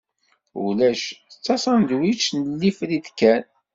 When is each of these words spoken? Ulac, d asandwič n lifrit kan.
Ulac, 0.65 1.03
d 1.43 1.45
asandwič 1.55 2.23
n 2.37 2.41
lifrit 2.61 3.07
kan. 3.19 3.43